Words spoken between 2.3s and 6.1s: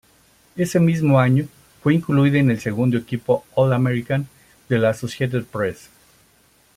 en el segundo equipo All-American de la Associated Press.